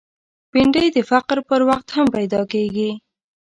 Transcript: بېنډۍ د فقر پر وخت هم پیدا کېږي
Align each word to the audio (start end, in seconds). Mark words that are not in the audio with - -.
بېنډۍ 0.51 0.87
د 0.93 0.97
فقر 1.09 1.37
پر 1.49 1.61
وخت 1.69 1.87
هم 1.95 2.05
پیدا 2.15 2.41
کېږي 2.53 2.89